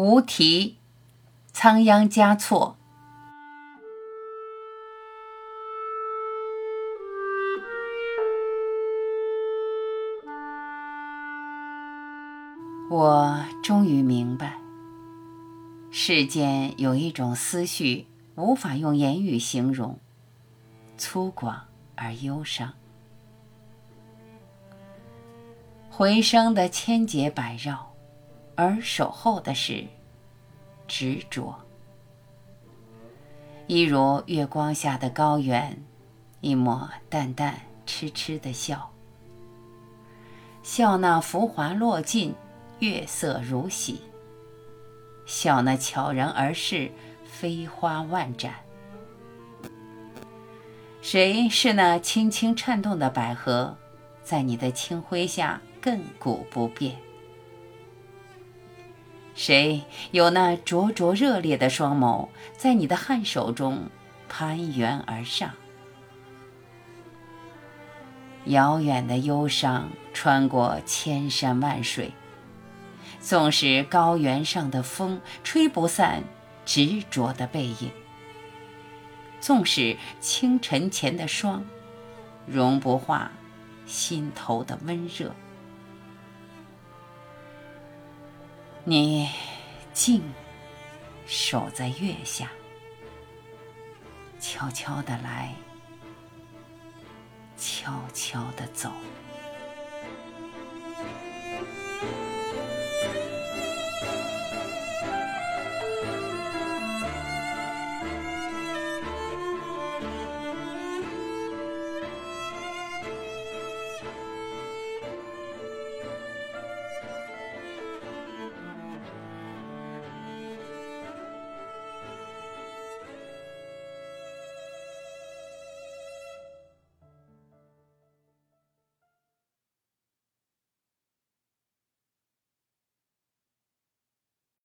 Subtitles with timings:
[0.00, 0.78] 无题，
[1.52, 2.76] 仓央嘉措。
[12.88, 14.56] 我终于明白，
[15.90, 18.06] 世间有一种思绪
[18.36, 19.98] 无法用言语形容，
[20.96, 21.62] 粗犷
[21.96, 22.72] 而忧伤。
[25.90, 27.87] 回声的千结百绕，
[28.60, 29.86] 而守候的是
[30.88, 31.54] 执着。
[33.68, 35.80] 一如月光下的高原，
[36.40, 38.90] 一抹淡淡痴痴的笑，
[40.64, 42.34] 笑那浮华落尽。
[42.80, 44.02] 月色如洗，
[45.26, 46.92] 笑那悄然而逝，
[47.24, 48.54] 飞花万盏。
[51.00, 53.76] 谁是那轻轻颤动的百合，
[54.22, 56.96] 在你的清辉下亘古不变？
[59.38, 63.88] 谁有那灼灼热烈的双眸，在你的汗手中
[64.28, 65.52] 攀援而上？
[68.46, 72.12] 遥远的忧伤穿过千山万水。
[73.20, 76.24] 纵使高原上的风吹不散
[76.66, 77.92] 执着的背影，
[79.40, 81.64] 纵使清晨前的霜
[82.44, 83.30] 融不化
[83.86, 85.32] 心头的温热，
[88.90, 89.28] 你
[89.92, 90.22] 静
[91.26, 92.50] 守在月下，
[94.40, 95.54] 悄悄的来，
[97.54, 98.90] 悄悄的走。